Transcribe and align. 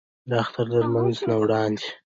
د 0.29 0.31
اختر 0.43 0.65
د 0.71 0.73
لمونځ 0.83 1.17
نه 1.29 1.35
وړاندې 1.41 1.87